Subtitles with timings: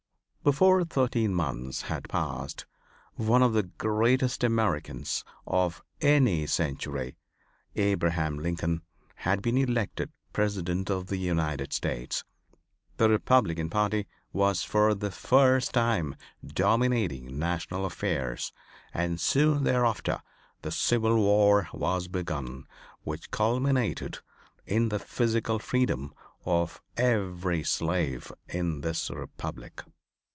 [0.43, 2.65] Before thirteen months had passed
[3.13, 7.15] one of the greatest Americans of any century,
[7.75, 8.81] Abraham Lincoln,
[9.17, 12.23] had been elected President of the United States;
[12.97, 18.51] the Republican party was for the first time dominating national affairs
[18.95, 20.23] and, soon thereafter,
[20.63, 22.65] the Civil War was begun
[23.03, 24.17] which culminated
[24.65, 26.15] in the physical freedom
[26.45, 29.83] of every slave in this Republic.